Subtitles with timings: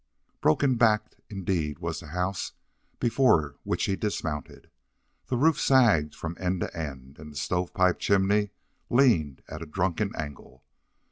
[0.41, 2.53] Broken backed indeed was the house
[2.99, 4.71] before which he dismounted.
[5.27, 8.49] The roof sagged from end to end, and the stove pipe chimney
[8.89, 10.63] leaned at a drunken angle.